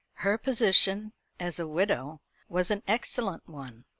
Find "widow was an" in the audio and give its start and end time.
1.67-2.81